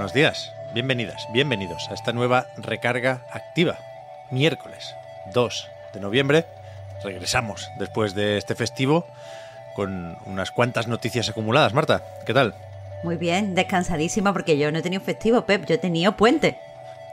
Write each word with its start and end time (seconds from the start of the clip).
Buenos 0.00 0.14
días, 0.14 0.50
bienvenidas, 0.72 1.28
bienvenidos 1.30 1.90
a 1.90 1.92
esta 1.94 2.14
nueva 2.14 2.46
recarga 2.56 3.20
activa. 3.30 3.76
Miércoles 4.30 4.94
2 5.34 5.68
de 5.92 6.00
noviembre. 6.00 6.46
Regresamos 7.04 7.68
después 7.78 8.14
de 8.14 8.38
este 8.38 8.54
festivo 8.54 9.06
con 9.76 10.16
unas 10.24 10.52
cuantas 10.52 10.88
noticias 10.88 11.28
acumuladas. 11.28 11.74
Marta, 11.74 12.02
¿qué 12.24 12.32
tal? 12.32 12.54
Muy 13.04 13.16
bien, 13.18 13.54
descansadísima 13.54 14.32
porque 14.32 14.56
yo 14.56 14.72
no 14.72 14.78
he 14.78 14.82
tenido 14.82 15.02
festivo, 15.02 15.44
Pep, 15.44 15.66
yo 15.66 15.74
he 15.74 15.78
tenido 15.78 16.16
puente. 16.16 16.56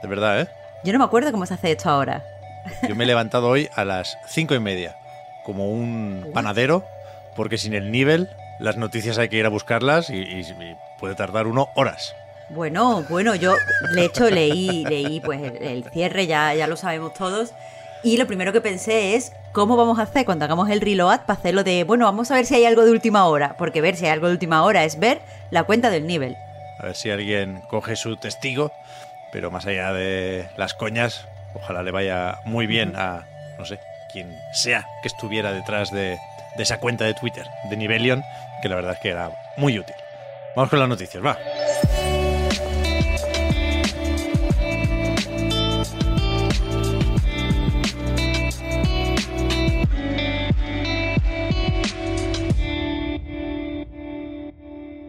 De 0.00 0.08
verdad, 0.08 0.40
¿eh? 0.40 0.48
Yo 0.82 0.94
no 0.94 0.98
me 0.98 1.04
acuerdo 1.04 1.30
cómo 1.30 1.44
se 1.44 1.52
hace 1.52 1.72
esto 1.72 1.90
ahora. 1.90 2.24
Yo 2.88 2.94
me 2.96 3.04
he 3.04 3.06
levantado 3.06 3.48
hoy 3.48 3.68
a 3.76 3.84
las 3.84 4.16
cinco 4.28 4.54
y 4.54 4.60
media, 4.60 4.96
como 5.44 5.68
un 5.70 6.30
panadero, 6.32 6.86
porque 7.36 7.58
sin 7.58 7.74
el 7.74 7.92
nivel 7.92 8.30
las 8.58 8.78
noticias 8.78 9.18
hay 9.18 9.28
que 9.28 9.36
ir 9.36 9.44
a 9.44 9.50
buscarlas 9.50 10.08
y, 10.08 10.14
y- 10.22 10.40
y 10.40 10.76
puede 10.98 11.14
tardar 11.16 11.46
uno 11.48 11.68
horas. 11.74 12.14
Bueno, 12.50 13.04
bueno, 13.08 13.34
yo 13.34 13.54
de 13.94 14.04
hecho 14.06 14.30
leí, 14.30 14.84
leí 14.84 15.20
pues 15.20 15.40
el, 15.60 15.84
cierre, 15.92 16.26
ya, 16.26 16.54
ya 16.54 16.66
lo 16.66 16.76
sabemos 16.76 17.12
todos. 17.14 17.52
Y 18.02 18.16
lo 18.16 18.26
primero 18.26 18.52
que 18.52 18.60
pensé 18.60 19.16
es 19.16 19.32
cómo 19.52 19.76
vamos 19.76 19.98
a 19.98 20.02
hacer 20.02 20.24
cuando 20.24 20.44
hagamos 20.44 20.70
el 20.70 20.80
reload 20.80 21.20
para 21.26 21.38
hacerlo 21.38 21.64
de, 21.64 21.84
bueno, 21.84 22.04
vamos 22.04 22.30
a 22.30 22.34
ver 22.34 22.46
si 22.46 22.54
hay 22.54 22.64
algo 22.64 22.84
de 22.84 22.92
última 22.92 23.26
hora, 23.26 23.56
porque 23.58 23.80
ver 23.80 23.96
si 23.96 24.06
hay 24.06 24.12
algo 24.12 24.28
de 24.28 24.32
última 24.32 24.62
hora 24.62 24.84
es 24.84 24.98
ver 24.98 25.20
la 25.50 25.64
cuenta 25.64 25.90
del 25.90 26.06
nivel. 26.06 26.36
A 26.78 26.86
ver 26.86 26.94
si 26.94 27.10
alguien 27.10 27.60
coge 27.68 27.96
su 27.96 28.16
testigo, 28.16 28.72
pero 29.32 29.50
más 29.50 29.66
allá 29.66 29.92
de 29.92 30.48
las 30.56 30.74
coñas, 30.74 31.26
ojalá 31.54 31.82
le 31.82 31.90
vaya 31.90 32.38
muy 32.44 32.66
bien 32.66 32.94
a, 32.96 33.26
no 33.58 33.66
sé, 33.66 33.80
quien 34.12 34.34
sea 34.52 34.86
que 35.02 35.08
estuviera 35.08 35.52
detrás 35.52 35.90
de, 35.90 36.16
de 36.56 36.62
esa 36.62 36.78
cuenta 36.78 37.04
de 37.04 37.14
Twitter 37.14 37.46
de 37.68 37.76
Nivelion, 37.76 38.22
que 38.62 38.68
la 38.68 38.76
verdad 38.76 38.92
es 38.92 39.00
que 39.00 39.10
era 39.10 39.30
muy 39.56 39.78
útil. 39.78 39.96
Vamos 40.54 40.70
con 40.70 40.78
las 40.78 40.88
noticias, 40.88 41.24
va. 41.24 41.36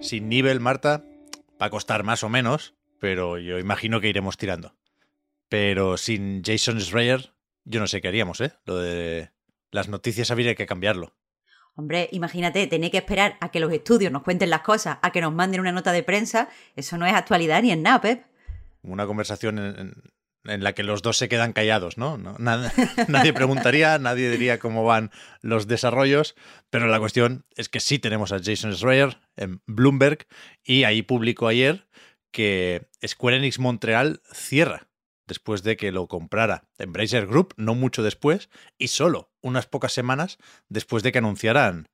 Sin 0.09 0.27
nivel, 0.27 0.59
Marta, 0.59 1.03
va 1.61 1.67
a 1.67 1.69
costar 1.69 2.03
más 2.03 2.23
o 2.23 2.29
menos, 2.29 2.73
pero 2.99 3.38
yo 3.38 3.59
imagino 3.59 4.02
que 4.02 4.07
iremos 4.09 4.38
tirando. 4.38 4.75
Pero 5.49 5.97
sin 5.97 6.41
Jason 6.43 6.79
Schreier, 6.81 7.31
yo 7.63 7.79
no 7.79 7.85
sé 7.85 8.01
qué 8.01 8.07
haríamos, 8.07 8.41
¿eh? 8.41 8.53
Lo 8.66 8.77
de 8.79 9.29
las 9.69 9.88
noticias 9.88 10.31
habría 10.31 10.55
que 10.55 10.66
cambiarlo. 10.66 11.13
Hombre, 11.75 12.09
imagínate, 12.11 12.66
tener 12.66 12.89
que 12.89 12.97
esperar 12.97 13.38
a 13.39 13.51
que 13.51 13.59
los 13.59 13.71
estudios 13.71 14.11
nos 14.11 14.23
cuenten 14.23 14.49
las 14.49 14.61
cosas, 14.61 14.97
a 14.99 15.11
que 15.11 15.21
nos 15.21 15.31
manden 15.31 15.61
una 15.61 15.71
nota 15.71 15.91
de 15.91 16.01
prensa, 16.01 16.49
eso 16.75 16.97
no 16.97 17.05
es 17.05 17.13
actualidad 17.13 17.61
ni 17.61 17.69
en 17.71 17.83
nada, 17.83 18.01
Pep. 18.01 18.23
Una 18.81 19.05
conversación 19.05 19.59
en, 19.59 19.79
en- 19.79 19.94
en 20.50 20.64
la 20.64 20.73
que 20.73 20.84
los 20.84 21.01
dos 21.01 21.18
se 21.18 21.29
quedan 21.29 21.53
callados, 21.53 21.97
¿no? 21.97 22.18
Nadie 23.07 23.34
preguntaría, 23.34 23.97
nadie 24.00 24.29
diría 24.29 24.59
cómo 24.59 24.84
van 24.84 25.12
los 25.41 25.68
desarrollos, 25.68 26.35
pero 26.69 26.88
la 26.88 27.00
cuestión 27.00 27.46
es 27.56 27.69
que 27.69 27.79
sí 27.79 28.00
tenemos 28.00 28.31
a 28.31 28.40
Jason 28.44 28.73
Schreier 28.75 29.18
en 29.35 29.62
Bloomberg 29.66 30.28
y 30.63 30.84
ahí 30.84 31.01
publicó 31.01 31.47
ayer 31.47 31.88
que 32.31 32.88
Square 33.06 33.38
Enix 33.38 33.59
Montreal 33.59 34.22
cierra 34.31 34.88
después 35.28 35.63
de 35.63 35.78
que 35.78 35.91
lo 35.91 36.07
comprara 36.07 36.63
Embracer 36.78 37.28
Group, 37.28 37.53
no 37.56 37.75
mucho 37.75 38.03
después, 38.03 38.50
y 38.78 38.88
solo 38.88 39.31
unas 39.41 39.68
pocas 39.68 39.94
semanas 39.94 40.38
después 40.68 41.03
de 41.03 41.12
que 41.12 41.19
anunciaran 41.19 41.88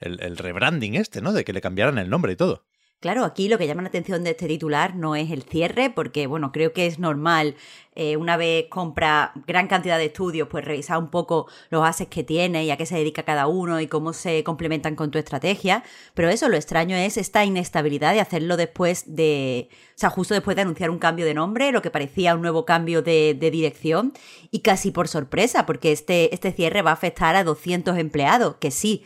el, 0.00 0.20
el 0.22 0.36
rebranding 0.36 0.96
este, 0.96 1.20
¿no? 1.20 1.32
De 1.32 1.44
que 1.44 1.52
le 1.52 1.60
cambiaran 1.60 1.98
el 1.98 2.10
nombre 2.10 2.32
y 2.32 2.36
todo. 2.36 2.66
Claro, 3.00 3.24
aquí 3.24 3.48
lo 3.48 3.56
que 3.56 3.66
llama 3.66 3.80
la 3.80 3.88
atención 3.88 4.24
de 4.24 4.32
este 4.32 4.46
titular 4.46 4.94
no 4.94 5.16
es 5.16 5.30
el 5.30 5.42
cierre, 5.42 5.88
porque 5.88 6.26
bueno, 6.26 6.52
creo 6.52 6.74
que 6.74 6.84
es 6.86 6.98
normal 6.98 7.56
eh, 7.94 8.18
una 8.18 8.36
vez 8.36 8.66
compra 8.68 9.32
gran 9.46 9.68
cantidad 9.68 9.96
de 9.96 10.04
estudios, 10.06 10.48
pues 10.48 10.66
revisar 10.66 10.98
un 10.98 11.08
poco 11.08 11.46
los 11.70 11.82
assets 11.82 12.10
que 12.10 12.24
tiene 12.24 12.64
y 12.64 12.70
a 12.70 12.76
qué 12.76 12.84
se 12.84 12.96
dedica 12.96 13.22
cada 13.22 13.46
uno 13.46 13.80
y 13.80 13.86
cómo 13.86 14.12
se 14.12 14.44
complementan 14.44 14.96
con 14.96 15.10
tu 15.10 15.16
estrategia. 15.16 15.82
Pero 16.12 16.28
eso, 16.28 16.50
lo 16.50 16.56
extraño 16.56 16.94
es 16.94 17.16
esta 17.16 17.42
inestabilidad 17.42 18.12
de 18.12 18.20
hacerlo 18.20 18.58
después 18.58 19.04
de, 19.06 19.70
o 19.96 19.98
sea, 19.98 20.10
justo 20.10 20.34
después 20.34 20.54
de 20.56 20.62
anunciar 20.62 20.90
un 20.90 20.98
cambio 20.98 21.24
de 21.24 21.32
nombre, 21.32 21.72
lo 21.72 21.80
que 21.80 21.90
parecía 21.90 22.34
un 22.34 22.42
nuevo 22.42 22.66
cambio 22.66 23.00
de, 23.00 23.34
de 23.34 23.50
dirección 23.50 24.12
y 24.50 24.58
casi 24.60 24.90
por 24.90 25.08
sorpresa, 25.08 25.64
porque 25.64 25.92
este, 25.92 26.34
este 26.34 26.52
cierre 26.52 26.82
va 26.82 26.90
a 26.90 26.94
afectar 26.94 27.34
a 27.34 27.44
200 27.44 27.96
empleados, 27.96 28.56
que 28.56 28.70
sí, 28.70 29.04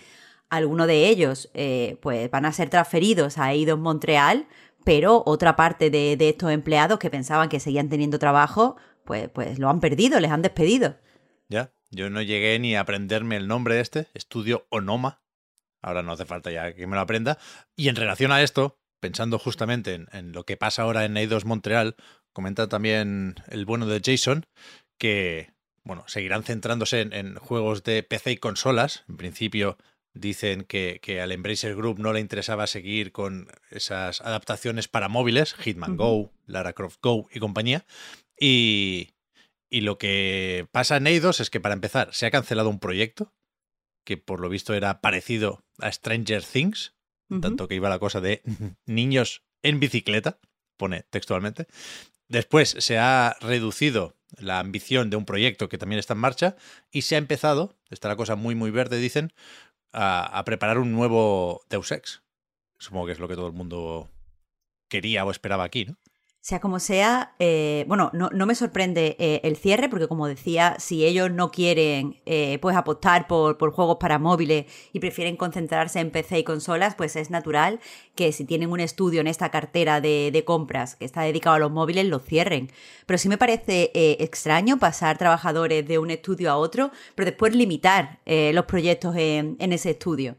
algunos 0.50 0.86
de 0.86 1.08
ellos 1.08 1.50
eh, 1.54 1.98
pues 2.00 2.30
van 2.30 2.44
a 2.44 2.52
ser 2.52 2.70
transferidos 2.70 3.38
a 3.38 3.52
Eidos 3.52 3.78
Montreal, 3.78 4.46
pero 4.84 5.22
otra 5.26 5.56
parte 5.56 5.90
de, 5.90 6.16
estos 6.20 6.50
empleados 6.50 6.98
que 6.98 7.10
pensaban 7.10 7.48
que 7.48 7.60
seguían 7.60 7.88
teniendo 7.88 8.18
trabajo, 8.18 8.76
pues, 9.04 9.28
pues 9.30 9.58
lo 9.58 9.68
han 9.68 9.80
perdido, 9.80 10.20
les 10.20 10.30
han 10.30 10.42
despedido. 10.42 10.98
Ya, 11.48 11.72
yo 11.90 12.10
no 12.10 12.22
llegué 12.22 12.58
ni 12.58 12.76
a 12.76 12.80
aprenderme 12.80 13.36
el 13.36 13.48
nombre 13.48 13.76
de 13.76 13.80
este, 13.80 14.08
estudio 14.14 14.66
Onoma. 14.70 15.22
Ahora 15.82 16.02
no 16.02 16.12
hace 16.12 16.24
falta 16.24 16.50
ya 16.50 16.74
que 16.74 16.86
me 16.86 16.96
lo 16.96 17.02
aprenda. 17.02 17.38
Y 17.76 17.88
en 17.88 17.96
relación 17.96 18.32
a 18.32 18.42
esto, 18.42 18.78
pensando 19.00 19.38
justamente 19.38 20.06
en, 20.10 20.32
lo 20.32 20.44
que 20.44 20.56
pasa 20.56 20.82
ahora 20.82 21.04
en 21.04 21.16
Eidos 21.16 21.44
Montreal, 21.44 21.96
comenta 22.32 22.68
también 22.68 23.36
el 23.48 23.64
bueno 23.64 23.86
de 23.86 24.00
Jason 24.04 24.46
que, 24.98 25.52
bueno, 25.82 26.04
seguirán 26.06 26.42
centrándose 26.42 27.00
en, 27.00 27.12
en 27.12 27.36
juegos 27.36 27.82
de 27.84 28.02
PC 28.02 28.32
y 28.32 28.36
consolas. 28.36 29.04
En 29.08 29.16
principio 29.16 29.76
dicen 30.14 30.62
que, 30.62 31.00
que 31.02 31.20
al 31.20 31.32
Embracer 31.32 31.74
Group 31.76 31.98
no 31.98 32.12
le 32.12 32.20
interesaba 32.20 32.66
seguir 32.66 33.12
con 33.12 33.48
esas 33.70 34.20
adaptaciones 34.20 34.88
para 34.88 35.08
móviles, 35.08 35.54
Hitman 35.54 35.96
Go, 35.96 36.32
Lara 36.46 36.72
Croft 36.72 37.00
Go 37.02 37.28
y 37.32 37.40
compañía. 37.40 37.84
Y, 38.38 39.10
y 39.68 39.82
lo 39.82 39.98
que 39.98 40.68
pasa 40.72 40.96
en 40.96 41.08
Eidos 41.08 41.40
es 41.40 41.50
que, 41.50 41.60
para 41.60 41.74
empezar, 41.74 42.14
se 42.14 42.26
ha 42.26 42.30
cancelado 42.30 42.70
un 42.70 42.78
proyecto 42.78 43.34
que 44.04 44.16
por 44.16 44.40
lo 44.40 44.48
visto 44.48 44.74
era 44.74 45.00
parecido 45.00 45.64
a 45.78 45.90
Stranger 45.90 46.44
Things, 46.44 46.94
tanto 47.40 47.66
que 47.66 47.74
iba 47.74 47.88
la 47.88 47.98
cosa 47.98 48.20
de 48.20 48.42
niños 48.86 49.42
en 49.62 49.80
bicicleta, 49.80 50.38
pone 50.76 51.02
textualmente. 51.10 51.66
Después 52.28 52.76
se 52.78 52.98
ha 52.98 53.36
reducido 53.40 54.16
la 54.38 54.60
ambición 54.60 55.10
de 55.10 55.16
un 55.16 55.24
proyecto 55.24 55.68
que 55.68 55.78
también 55.78 55.98
está 55.98 56.14
en 56.14 56.20
marcha 56.20 56.56
y 56.90 57.02
se 57.02 57.14
ha 57.14 57.18
empezado, 57.18 57.76
está 57.90 58.08
la 58.08 58.16
cosa 58.16 58.36
muy 58.36 58.54
muy 58.54 58.70
verde, 58.70 58.98
dicen, 58.98 59.32
a, 59.94 60.42
preparar 60.44 60.78
un 60.78 60.92
nuevo 60.92 61.62
Deus 61.70 61.92
Ex. 61.92 62.22
Supongo 62.78 63.06
que 63.06 63.12
es 63.12 63.18
lo 63.18 63.28
que 63.28 63.36
todo 63.36 63.46
el 63.46 63.52
mundo 63.52 64.10
quería 64.88 65.24
o 65.24 65.30
esperaba 65.30 65.64
aquí, 65.64 65.84
¿no? 65.84 65.96
Sea 66.44 66.60
como 66.60 66.78
sea, 66.78 67.32
eh, 67.38 67.86
bueno, 67.88 68.10
no, 68.12 68.28
no 68.28 68.44
me 68.44 68.54
sorprende 68.54 69.16
eh, 69.18 69.40
el 69.44 69.56
cierre, 69.56 69.88
porque 69.88 70.08
como 70.08 70.28
decía, 70.28 70.76
si 70.78 71.06
ellos 71.06 71.30
no 71.30 71.50
quieren 71.50 72.20
eh, 72.26 72.58
pues 72.60 72.76
apostar 72.76 73.26
por, 73.26 73.56
por 73.56 73.72
juegos 73.72 73.96
para 73.98 74.18
móviles 74.18 74.66
y 74.92 75.00
prefieren 75.00 75.38
concentrarse 75.38 76.00
en 76.00 76.10
PC 76.10 76.40
y 76.40 76.44
consolas, 76.44 76.96
pues 76.96 77.16
es 77.16 77.30
natural 77.30 77.80
que 78.14 78.30
si 78.32 78.44
tienen 78.44 78.70
un 78.70 78.80
estudio 78.80 79.22
en 79.22 79.26
esta 79.26 79.50
cartera 79.50 80.02
de, 80.02 80.28
de 80.30 80.44
compras 80.44 80.96
que 80.96 81.06
está 81.06 81.22
dedicado 81.22 81.56
a 81.56 81.60
los 81.60 81.70
móviles, 81.72 82.04
lo 82.04 82.18
cierren. 82.18 82.70
Pero 83.06 83.16
sí 83.16 83.30
me 83.30 83.38
parece 83.38 83.90
eh, 83.94 84.18
extraño 84.20 84.78
pasar 84.78 85.16
trabajadores 85.16 85.88
de 85.88 85.98
un 85.98 86.10
estudio 86.10 86.50
a 86.50 86.58
otro, 86.58 86.90
pero 87.14 87.24
después 87.24 87.54
limitar 87.54 88.20
eh, 88.26 88.52
los 88.52 88.66
proyectos 88.66 89.16
en, 89.16 89.56
en 89.60 89.72
ese 89.72 89.92
estudio. 89.92 90.36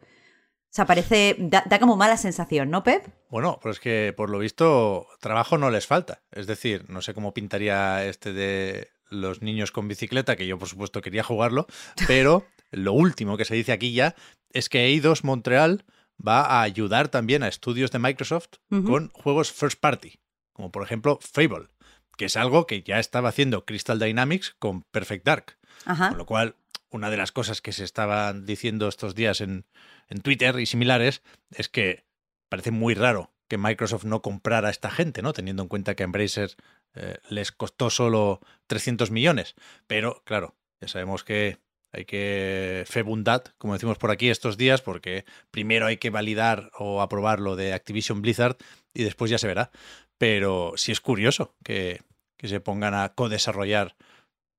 O 0.75 0.81
sea, 0.83 0.85
parece, 0.85 1.37
da, 1.39 1.63
da 1.69 1.79
como 1.79 1.95
mala 1.95 2.17
sensación, 2.17 2.69
¿no, 2.69 2.83
Pep? 2.83 3.07
Bueno, 3.29 3.59
pero 3.63 3.71
es 3.71 3.79
que 3.79 4.13
por 4.13 4.29
lo 4.29 4.39
visto 4.39 5.07
trabajo 5.21 5.57
no 5.57 5.69
les 5.71 5.87
falta. 5.87 6.21
Es 6.33 6.47
decir, 6.47 6.83
no 6.89 7.01
sé 7.01 7.13
cómo 7.13 7.33
pintaría 7.33 8.05
este 8.05 8.33
de 8.33 8.89
los 9.09 9.41
niños 9.41 9.71
con 9.71 9.87
bicicleta, 9.87 10.35
que 10.35 10.47
yo 10.47 10.59
por 10.59 10.67
supuesto 10.67 10.99
quería 10.99 11.23
jugarlo, 11.23 11.65
pero 12.07 12.45
lo 12.71 12.91
último 12.91 13.37
que 13.37 13.45
se 13.45 13.55
dice 13.55 13.71
aquí 13.71 13.93
ya 13.93 14.15
es 14.51 14.67
que 14.67 14.83
Eidos 14.87 15.23
Montreal 15.23 15.85
va 16.15 16.41
a 16.41 16.61
ayudar 16.63 17.07
también 17.07 17.41
a 17.43 17.47
estudios 17.47 17.91
de 17.91 17.99
Microsoft 17.99 18.55
con 18.69 19.11
juegos 19.13 19.53
first 19.53 19.79
party, 19.79 20.19
como 20.51 20.73
por 20.73 20.83
ejemplo 20.83 21.19
Fable, 21.21 21.69
que 22.17 22.25
es 22.25 22.35
algo 22.35 22.67
que 22.67 22.83
ya 22.83 22.99
estaba 22.99 23.29
haciendo 23.29 23.63
Crystal 23.63 23.97
Dynamics 23.97 24.57
con 24.59 24.81
Perfect 24.91 25.25
Dark. 25.25 25.57
Ajá. 25.85 26.09
Con 26.09 26.17
lo 26.17 26.25
cual, 26.25 26.55
una 26.95 27.09
de 27.09 27.17
las 27.17 27.31
cosas 27.31 27.61
que 27.61 27.73
se 27.73 27.83
estaban 27.83 28.45
diciendo 28.45 28.87
estos 28.87 29.15
días 29.15 29.41
en, 29.41 29.65
en 30.07 30.21
Twitter 30.21 30.57
y 30.59 30.65
similares 30.65 31.21
es 31.51 31.67
que 31.67 32.05
parece 32.49 32.71
muy 32.71 32.93
raro 32.93 33.33
que 33.47 33.57
Microsoft 33.57 34.05
no 34.05 34.21
comprara 34.21 34.69
a 34.69 34.71
esta 34.71 34.89
gente, 34.89 35.21
¿no? 35.21 35.33
Teniendo 35.33 35.61
en 35.61 35.69
cuenta 35.69 35.95
que 35.95 36.03
a 36.03 36.05
Embracer 36.05 36.51
eh, 36.95 37.17
les 37.29 37.51
costó 37.51 37.89
solo 37.89 38.39
300 38.67 39.11
millones. 39.11 39.55
Pero, 39.87 40.23
claro, 40.25 40.55
ya 40.81 40.87
sabemos 40.87 41.23
que 41.23 41.59
hay 41.91 42.05
que 42.05 42.85
febundat, 42.87 43.49
como 43.57 43.73
decimos 43.73 43.97
por 43.97 44.09
aquí 44.09 44.29
estos 44.29 44.57
días, 44.57 44.81
porque 44.81 45.25
primero 45.51 45.85
hay 45.85 45.97
que 45.97 46.09
validar 46.09 46.71
o 46.79 47.01
aprobar 47.01 47.39
lo 47.39 47.55
de 47.55 47.73
Activision 47.73 48.21
Blizzard 48.21 48.57
y 48.93 49.03
después 49.03 49.29
ya 49.29 49.37
se 49.37 49.47
verá. 49.47 49.69
Pero 50.17 50.73
sí 50.77 50.91
es 50.91 51.01
curioso 51.01 51.55
que, 51.63 52.01
que 52.37 52.47
se 52.47 52.61
pongan 52.61 52.93
a 52.93 53.09
co-desarrollar 53.09 53.95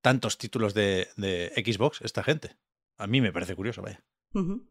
tantos 0.01 0.39
títulos 0.39 0.75
de, 0.75 1.09
de, 1.17 1.53
Xbox 1.57 2.01
esta 2.03 2.23
gente. 2.23 2.57
A 2.97 3.07
mí 3.07 3.21
me 3.21 3.33
parece 3.33 3.55
curioso, 3.55 3.83
vaya. 3.83 4.03
Uh 4.33 4.41
-huh. 4.41 4.67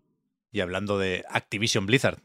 Y 0.51 0.61
hablando 0.61 0.97
de 0.97 1.25
Activision 1.29 1.85
Blizzard, 1.85 2.19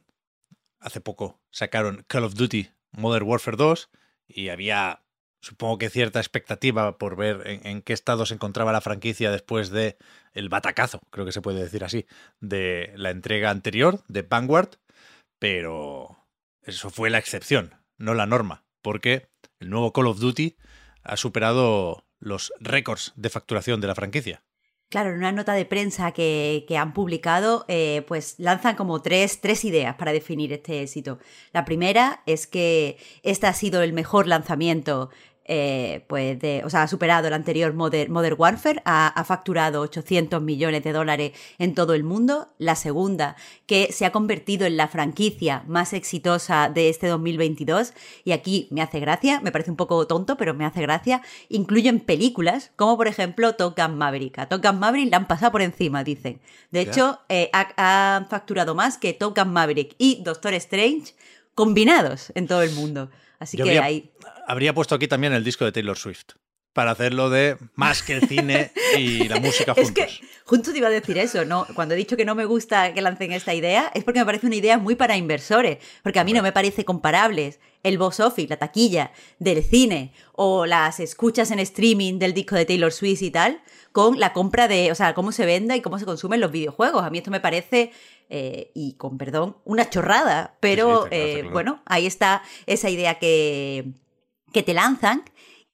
hace 0.78 1.00
poco 1.00 1.40
sacaron 1.50 2.04
Call 2.06 2.24
of 2.24 2.34
Duty 2.34 2.70
Modern 2.92 3.26
Warfare 3.26 3.56
2 3.56 3.90
y 4.28 4.48
había, 4.48 5.02
supongo 5.40 5.78
que 5.78 5.90
cierta 5.90 6.20
expectativa 6.20 6.98
por 6.98 7.16
ver 7.16 7.42
en, 7.46 7.66
en, 7.66 7.82
qué 7.82 7.92
estado 7.92 8.26
se 8.26 8.34
encontraba 8.34 8.72
la 8.72 8.80
franquicia 8.80 9.30
después 9.30 9.70
de 9.70 9.96
el 10.32 10.48
batacazo, 10.48 11.00
creo 11.10 11.26
que 11.26 11.32
se 11.32 11.42
puede 11.42 11.62
decir 11.62 11.84
así, 11.84 12.06
de 12.40 12.92
la 12.96 13.10
entrega 13.10 13.50
anterior 13.50 14.02
de 14.08 14.22
Vanguard, 14.22 14.76
pero 15.38 16.18
eso 16.62 16.90
fue 16.90 17.10
la 17.10 17.18
excepción, 17.18 17.74
no 17.98 18.14
la 18.14 18.26
norma, 18.26 18.64
porque 18.82 19.28
el 19.58 19.70
nuevo 19.70 19.92
Call 19.92 20.06
of 20.06 20.20
Duty 20.20 20.56
ha 21.02 21.16
superado 21.16 22.04
los 22.20 22.52
récords 22.60 23.12
de 23.16 23.30
facturación 23.30 23.80
de 23.80 23.88
la 23.88 23.94
franquicia. 23.94 24.42
Claro, 24.90 25.10
en 25.10 25.18
una 25.18 25.30
nota 25.30 25.52
de 25.52 25.64
prensa 25.64 26.10
que, 26.10 26.64
que 26.66 26.76
han 26.76 26.92
publicado, 26.92 27.64
eh, 27.68 28.04
pues 28.08 28.34
lanzan 28.38 28.74
como 28.74 29.00
tres, 29.00 29.40
tres 29.40 29.64
ideas 29.64 29.94
para 29.94 30.12
definir 30.12 30.52
este 30.52 30.82
éxito. 30.82 31.20
La 31.52 31.64
primera 31.64 32.22
es 32.26 32.48
que 32.48 32.98
este 33.22 33.46
ha 33.46 33.54
sido 33.54 33.82
el 33.82 33.92
mejor 33.92 34.26
lanzamiento 34.26 35.10
eh, 35.52 36.04
pues 36.06 36.38
de, 36.38 36.62
o 36.64 36.70
sea, 36.70 36.84
ha 36.84 36.86
superado 36.86 37.26
el 37.26 37.34
anterior 37.34 37.74
Modern, 37.74 38.12
Modern 38.12 38.36
Warfare, 38.38 38.82
ha, 38.84 39.08
ha, 39.08 39.24
facturado 39.24 39.80
800 39.80 40.40
millones 40.40 40.84
de 40.84 40.92
dólares 40.92 41.32
en 41.58 41.74
todo 41.74 41.94
el 41.94 42.04
mundo. 42.04 42.46
La 42.58 42.76
segunda, 42.76 43.34
que 43.66 43.90
se 43.92 44.06
ha 44.06 44.12
convertido 44.12 44.64
en 44.64 44.76
la 44.76 44.86
franquicia 44.86 45.64
más 45.66 45.92
exitosa 45.92 46.70
de 46.72 46.88
este 46.88 47.08
2022. 47.08 47.94
Y 48.22 48.30
aquí 48.30 48.68
me 48.70 48.80
hace 48.80 49.00
gracia, 49.00 49.40
me 49.40 49.50
parece 49.50 49.72
un 49.72 49.76
poco 49.76 50.06
tonto, 50.06 50.36
pero 50.36 50.54
me 50.54 50.64
hace 50.64 50.82
gracia. 50.82 51.20
Incluyen 51.48 51.98
películas, 51.98 52.70
como 52.76 52.96
por 52.96 53.08
ejemplo 53.08 53.56
Top 53.56 53.76
Gun 53.76 53.98
Maverick. 53.98 54.38
A 54.38 54.48
Top 54.48 54.64
Gun 54.64 54.78
Maverick 54.78 55.10
la 55.10 55.16
han 55.16 55.26
pasado 55.26 55.50
por 55.50 55.62
encima, 55.62 56.04
dicen. 56.04 56.40
De 56.70 56.80
hecho, 56.80 57.18
eh, 57.28 57.50
ha, 57.52 58.16
han 58.16 58.28
facturado 58.28 58.76
más 58.76 58.98
que 58.98 59.14
Top 59.14 59.36
Gun 59.36 59.52
Maverick 59.52 59.96
y 59.98 60.22
Doctor 60.22 60.54
Strange 60.54 61.14
combinados 61.56 62.30
en 62.36 62.46
todo 62.46 62.62
el 62.62 62.70
mundo. 62.70 63.10
Así 63.40 63.56
Yo 63.56 63.64
que 63.64 63.78
habría. 63.78 64.02
Habría 64.46 64.74
puesto 64.74 64.94
aquí 64.94 65.08
también 65.08 65.32
el 65.32 65.42
disco 65.42 65.64
de 65.64 65.72
Taylor 65.72 65.98
Swift. 65.98 66.34
Para 66.72 66.92
hacerlo 66.92 67.30
de 67.30 67.56
más 67.74 68.02
que 68.02 68.14
el 68.14 68.28
cine 68.28 68.70
y 68.98 69.28
la 69.28 69.40
música 69.40 69.74
juntos. 69.74 69.90
Es 69.90 69.92
que 69.92 70.26
justo 70.44 70.72
te 70.72 70.78
iba 70.78 70.88
a 70.88 70.90
decir 70.90 71.18
eso, 71.18 71.44
¿no? 71.44 71.66
Cuando 71.74 71.94
he 71.94 71.96
dicho 71.96 72.16
que 72.16 72.24
no 72.24 72.34
me 72.34 72.44
gusta 72.44 72.94
que 72.94 73.02
lancen 73.02 73.32
esta 73.32 73.54
idea, 73.54 73.90
es 73.94 74.04
porque 74.04 74.20
me 74.20 74.26
parece 74.26 74.46
una 74.46 74.56
idea 74.56 74.78
muy 74.78 74.94
para 74.94 75.16
inversores. 75.16 75.78
Porque 76.02 76.20
a 76.20 76.24
mí 76.24 76.32
no 76.32 76.42
me 76.42 76.52
parece 76.52 76.84
comparables 76.84 77.58
el 77.82 77.98
box 77.98 78.20
office, 78.20 78.48
la 78.48 78.56
taquilla 78.56 79.12
del 79.38 79.62
cine 79.62 80.12
o 80.32 80.66
las 80.66 81.00
escuchas 81.00 81.50
en 81.50 81.58
streaming 81.60 82.18
del 82.18 82.34
disco 82.34 82.54
de 82.54 82.66
Taylor 82.66 82.92
Swift 82.92 83.22
y 83.22 83.30
tal, 83.30 83.62
con 83.92 84.20
la 84.20 84.32
compra 84.32 84.68
de, 84.68 84.92
o 84.92 84.94
sea, 84.94 85.14
cómo 85.14 85.32
se 85.32 85.46
vende 85.46 85.76
y 85.76 85.80
cómo 85.80 85.98
se 85.98 86.04
consumen 86.04 86.40
los 86.40 86.52
videojuegos. 86.52 87.02
A 87.02 87.10
mí 87.10 87.18
esto 87.18 87.30
me 87.30 87.40
parece 87.40 87.92
eh, 88.28 88.70
y 88.74 88.94
con 88.94 89.18
perdón, 89.18 89.56
una 89.64 89.90
chorrada, 89.90 90.56
pero 90.60 91.04
sí, 91.04 91.08
sí, 91.10 91.16
eh, 91.16 91.48
bueno, 91.50 91.82
ahí 91.86 92.06
está 92.06 92.42
esa 92.66 92.88
idea 92.88 93.18
que, 93.18 93.92
que 94.52 94.62
te 94.62 94.74
lanzan. 94.74 95.24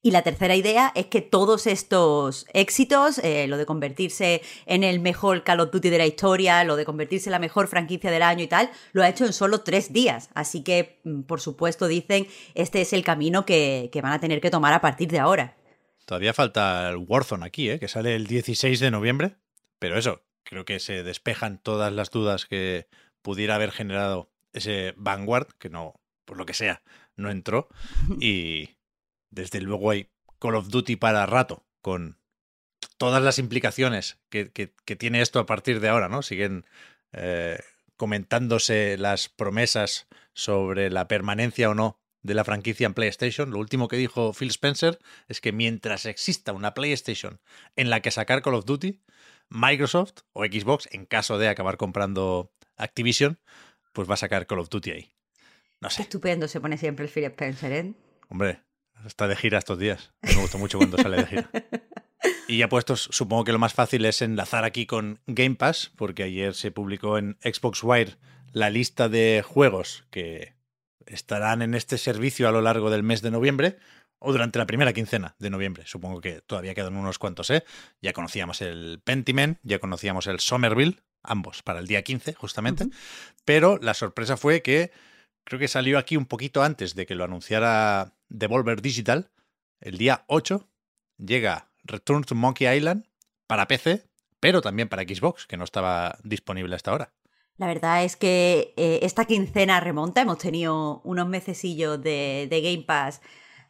Y 0.07 0.13
la 0.13 0.23
tercera 0.23 0.55
idea 0.55 0.93
es 0.95 1.07
que 1.07 1.21
todos 1.21 1.67
estos 1.67 2.47
éxitos, 2.53 3.19
eh, 3.25 3.49
lo 3.49 3.57
de 3.57 3.67
convertirse 3.67 4.41
en 4.65 4.85
el 4.85 5.01
mejor 5.01 5.43
Call 5.43 5.59
of 5.59 5.73
Duty 5.73 5.91
de 5.91 5.99
la 5.99 6.07
historia, 6.07 6.63
lo 6.63 6.77
de 6.77 6.85
convertirse 6.85 7.29
en 7.29 7.33
la 7.33 7.41
mejor 7.41 7.67
franquicia 7.67 8.13
del 8.13 8.23
año 8.23 8.45
y 8.45 8.47
tal, 8.47 8.71
lo 8.93 9.03
ha 9.03 9.09
hecho 9.09 9.27
en 9.27 9.33
solo 9.33 9.63
tres 9.63 9.93
días. 9.93 10.31
Así 10.33 10.63
que, 10.63 11.01
mm, 11.03 11.23
por 11.23 11.41
supuesto, 11.41 11.89
dicen, 11.89 12.29
este 12.55 12.83
es 12.83 12.93
el 12.93 13.03
camino 13.03 13.45
que, 13.45 13.91
que 13.91 14.01
van 14.01 14.13
a 14.13 14.21
tener 14.21 14.41
que 14.41 14.49
tomar 14.49 14.73
a 14.75 14.81
partir 14.81 15.09
de 15.09 15.19
ahora. 15.19 15.57
Todavía 16.05 16.33
falta 16.33 16.89
el 16.89 16.99
Warzone 16.99 17.45
aquí, 17.45 17.69
¿eh? 17.69 17.81
que 17.81 17.89
sale 17.89 18.15
el 18.15 18.29
16 18.29 18.79
de 18.79 18.93
noviembre. 18.93 19.35
Pero 19.81 19.99
eso, 19.99 20.23
creo 20.45 20.65
que 20.65 20.79
se 20.79 21.03
despejan 21.03 21.61
todas 21.61 21.93
las 21.93 22.13
dudas 22.13 22.47
que 22.47 22.87
pudiera 23.23 23.57
haber 23.57 23.73
generado 23.73 24.31
ese 24.53 24.95
Vanguard, 24.97 25.49
que 25.59 25.69
no, 25.69 25.95
por 26.25 26.37
lo 26.37 26.47
que 26.47 26.55
sea, 26.55 26.85
no 27.17 27.29
entró. 27.29 27.67
Y 28.21 28.76
desde 29.31 29.61
luego 29.61 29.91
hay 29.91 30.11
Call 30.39 30.55
of 30.55 30.69
Duty 30.69 30.97
para 30.97 31.27
rato, 31.27 31.67
con 31.81 32.19
todas 32.99 33.23
las 33.23 33.39
implicaciones 33.39 34.19
que, 34.29 34.51
que, 34.51 34.75
que 34.85 34.97
tiene 34.97 35.21
esto 35.21 35.39
a 35.39 35.47
partir 35.47 35.81
de 35.81 35.89
ahora, 35.89 36.09
¿no? 36.09 36.23
Siguen 36.23 36.67
eh, 37.13 37.59
comentándose 37.97 38.97
las 38.99 39.29
promesas 39.29 40.07
sobre 40.35 40.91
la 40.91 41.09
permanencia 41.09 41.71
o 41.71 41.75
no 41.75 41.99
de 42.23 42.35
la 42.35 42.45
franquicia 42.45 42.87
en 42.87 42.95
PlayStation. 42.95 43.51
Lo 43.51 43.59
último 43.59 43.89
que 43.89 43.97
dijo 43.97 44.33
Phil 44.33 44.51
Spencer 44.51 44.99
es 45.29 45.41
que 45.41 45.53
mientras 45.53 46.07
exista 46.07 46.53
una 46.53 46.75
PlayStation 46.75 47.41
en 47.77 47.89
la 47.89 48.01
que 48.01 48.11
sacar 48.11 48.43
Call 48.43 48.55
of 48.55 48.67
Duty, 48.67 49.01
Microsoft 49.49 50.23
o 50.33 50.45
Xbox, 50.45 50.89
en 50.93 51.07
caso 51.07 51.39
de 51.39 51.49
acabar 51.49 51.77
comprando 51.77 52.53
Activision, 52.77 53.39
pues 53.93 54.11
va 54.11 54.15
a 54.15 54.19
sacar 54.19 54.47
Call 54.47 54.59
of 54.59 54.69
Duty 54.69 54.91
ahí. 54.91 55.13
No 55.81 55.89
sé. 55.89 56.03
Estupendo 56.03 56.49
se 56.49 56.61
pone 56.61 56.77
siempre 56.77 57.05
el 57.05 57.11
Phil 57.11 57.25
Spencer, 57.25 57.73
¿eh? 57.73 57.95
Hombre, 58.29 58.61
está 59.05 59.29
de 59.29 59.37
gira 59.37 59.59
estos 59.59 59.79
días. 59.79 60.13
Me 60.23 60.35
gusta 60.35 60.59
mucho 60.59 60.79
cuando 60.79 60.97
sale 60.99 61.19
de 61.19 61.27
gira. 61.27 61.51
Y 62.49 62.59
ya 62.59 62.69
puestos, 62.69 63.09
supongo 63.11 63.45
que 63.45 63.53
lo 63.53 63.59
más 63.59 63.75
fácil 63.75 64.05
es 64.05 64.23
enlazar 64.23 64.65
aquí 64.65 64.87
con 64.87 65.21
Game 65.27 65.57
Pass, 65.57 65.93
porque 65.97 66.23
ayer 66.23 66.55
se 66.55 66.71
publicó 66.71 67.19
en 67.19 67.37
Xbox 67.43 67.83
Wire 67.83 68.17
la 68.53 68.71
lista 68.71 69.09
de 69.09 69.43
juegos 69.47 70.05
que 70.11 70.55
estarán 71.07 71.63
en 71.63 71.75
este 71.75 71.99
servicio 71.99 72.49
a 72.49 72.53
lo 72.53 72.63
largo 72.63 72.91
del 72.91 73.03
mes 73.03 73.23
de 73.23 73.31
noviembre 73.31 73.79
o 74.19 74.33
durante 74.33 74.59
la 74.59 74.67
primera 74.67 74.93
quincena 74.93 75.37
de 75.39 75.51
noviembre. 75.51 75.85
Supongo 75.87 76.21
que 76.21 76.41
todavía 76.41 76.75
quedan 76.75 76.97
unos 76.97 77.19
cuantos, 77.19 77.51
¿eh? 77.51 77.65
Ya 78.01 78.13
conocíamos 78.13 78.63
el 78.63 79.01
Pentiment, 79.05 79.59
ya 79.63 79.79
conocíamos 79.79 80.27
el 80.27 80.41
Somerville, 80.41 81.01
ambos 81.23 81.63
para 81.63 81.81
el 81.81 81.87
día 81.87 82.03
15, 82.03 82.35
justamente. 82.35 82.85
Uh 82.85 82.89
-huh. 82.89 82.95
Pero 83.45 83.79
la 83.81 83.95
sorpresa 83.95 84.37
fue 84.37 84.63
que 84.63 84.91
creo 85.45 85.61
que 85.61 85.69
salió 85.69 85.99
aquí 85.99 86.17
un 86.17 86.27
poquito 86.27 86.63
antes 86.63 86.95
de 86.95 87.07
que 87.07 87.15
lo 87.15 87.25
anunciara 87.25 88.16
Devolver 88.29 88.83
Digital. 88.83 89.31
El 89.81 89.99
día 89.99 90.25
8 90.29 90.69
llega 91.19 91.71
Return 91.85 92.25
to 92.25 92.35
Monkey 92.35 92.67
Island 92.69 93.07
para 93.47 93.69
PC, 93.69 94.09
pero 94.41 94.61
también 94.61 94.89
para 94.89 95.03
Xbox, 95.03 95.47
que 95.47 95.57
no 95.57 95.65
estaba 95.65 96.19
disponible 96.23 96.75
hasta 96.75 96.91
ahora. 96.91 97.13
La 97.59 97.67
verdad 97.67 98.05
es 98.05 98.17
que 98.17 98.75
eh, 98.77 99.01
esta 99.03 99.25
quincena 99.25 99.81
remonta, 99.81 100.21
hemos 100.21 100.39
tenido 100.39 101.01
unos 101.05 101.27
mesecillos 101.27 102.03
de, 102.03 102.49
Game 102.51 102.85
Pass, 102.87 103.23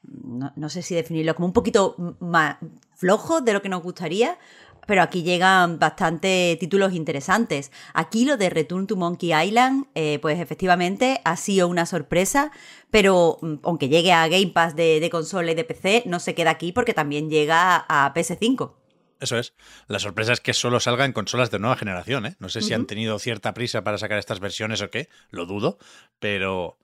no, 0.02 0.52
no, 0.56 0.68
sé 0.68 0.82
si 0.82 0.94
definirlo 0.94 1.34
como 1.34 1.46
un 1.46 1.52
poquito 1.52 2.16
más 2.20 2.56
flojo 2.94 3.40
de 3.40 3.52
lo 3.52 3.62
que 3.62 3.68
nos 3.68 3.82
gustaría, 3.82 4.38
pero 4.86 5.02
aquí 5.02 5.22
llegan 5.22 5.78
bastante 5.78 6.56
títulos 6.58 6.94
interesantes. 6.94 7.72
Aquí 7.92 8.24
lo 8.24 8.36
de 8.36 8.50
Return 8.50 8.86
to 8.86 8.96
Monkey 8.96 9.32
Island, 9.34 9.86
eh, 9.94 10.18
pues 10.22 10.40
efectivamente 10.40 11.20
ha 11.24 11.36
sido 11.36 11.68
una 11.68 11.86
sorpresa, 11.86 12.52
pero 12.90 13.38
mm, 13.42 13.54
aunque 13.64 13.88
llegue 13.88 14.12
a 14.12 14.26
Game 14.28 14.52
Pass 14.54 14.76
de, 14.76 15.00
de 15.00 15.10
consola 15.10 15.52
y 15.52 15.54
de 15.54 15.64
PC, 15.64 16.04
no 16.06 16.20
se 16.20 16.34
queda 16.34 16.50
aquí 16.50 16.72
porque 16.72 16.94
también 16.94 17.28
llega 17.28 17.84
a 17.88 18.12
PS5. 18.14 18.74
Eso 19.18 19.38
es. 19.38 19.54
La 19.88 19.98
sorpresa 19.98 20.32
es 20.32 20.40
que 20.40 20.52
solo 20.52 20.78
salga 20.78 21.04
en 21.04 21.12
consolas 21.12 21.50
de 21.50 21.58
nueva 21.58 21.76
generación, 21.76 22.26
¿eh? 22.26 22.36
No 22.38 22.48
sé 22.48 22.60
si 22.60 22.68
uh 22.68 22.70
-huh. 22.72 22.80
han 22.80 22.86
tenido 22.86 23.18
cierta 23.18 23.54
prisa 23.54 23.82
para 23.82 23.98
sacar 23.98 24.18
estas 24.18 24.40
versiones 24.40 24.82
o 24.82 24.90
qué, 24.90 25.08
lo 25.30 25.46
dudo, 25.46 25.78
pero 26.18 26.78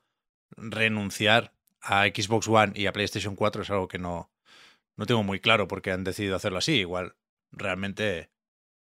renunciar 0.57 1.53
a 1.83 2.05
Xbox 2.07 2.49
One 2.49 2.73
y 2.75 2.87
a 2.87 2.93
PlayStation 2.93 3.37
4 3.37 3.63
es 3.63 3.71
algo 3.71 3.89
que 3.89 3.99
no, 3.99 4.31
no 4.97 5.07
tengo 5.07 5.23
muy 5.23 5.41
claro 5.41 5.69
porque 5.69 5.91
han 5.91 6.05
decidido 6.05 6.37
hacerlo 6.37 6.59
así. 6.59 6.73
Igual 6.77 7.17
realmente 7.53 8.31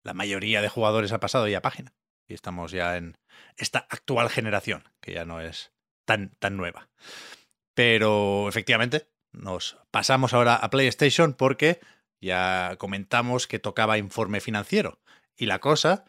la 0.04 0.14
mayoría 0.14 0.62
de 0.62 0.68
jugadores 0.68 1.12
ha 1.12 1.20
pasado 1.20 1.46
ya 1.48 1.62
página 1.62 1.94
y 2.28 2.34
estamos 2.34 2.72
ya 2.72 2.96
en 2.96 3.16
esta 3.56 3.86
actual 3.90 4.30
generación, 4.30 4.84
que 5.00 5.12
ya 5.12 5.24
no 5.24 5.40
es 5.40 5.72
tan, 6.04 6.30
tan 6.38 6.56
nueva. 6.56 6.88
Pero 7.74 8.48
efectivamente, 8.48 9.08
nos 9.32 9.78
pasamos 9.90 10.34
ahora 10.34 10.56
a 10.56 10.70
PlayStation 10.70 11.34
porque 11.34 11.80
ya 12.20 12.76
comentamos 12.78 13.46
que 13.46 13.58
tocaba 13.58 13.98
informe 13.98 14.40
financiero. 14.40 15.00
Y 15.36 15.46
la 15.46 15.58
cosa, 15.58 16.04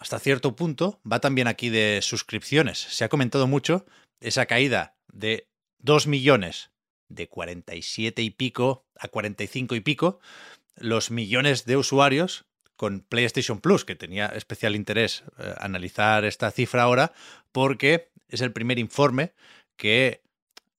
hasta 0.00 0.18
cierto 0.18 0.54
punto, 0.54 1.00
va 1.10 1.20
también 1.20 1.48
aquí 1.48 1.70
de 1.70 2.00
suscripciones. 2.02 2.78
Se 2.78 3.04
ha 3.04 3.08
comentado 3.08 3.46
mucho 3.46 3.86
esa 4.20 4.46
caída 4.46 4.96
de 5.12 5.48
2 5.78 6.06
millones 6.06 6.70
de 7.08 7.28
47 7.28 8.22
y 8.22 8.30
pico 8.30 8.86
a 8.98 9.08
45 9.08 9.74
y 9.74 9.80
pico, 9.80 10.20
los 10.80 11.10
millones 11.10 11.64
de 11.64 11.76
usuarios 11.76 12.46
con 12.76 13.00
PlayStation 13.00 13.60
Plus, 13.60 13.84
que 13.84 13.96
tenía 13.96 14.26
especial 14.26 14.76
interés 14.76 15.24
eh, 15.38 15.54
analizar 15.58 16.24
esta 16.24 16.50
cifra 16.50 16.82
ahora, 16.84 17.12
porque 17.52 18.10
es 18.28 18.40
el 18.40 18.52
primer 18.52 18.78
informe 18.78 19.32
que 19.76 20.22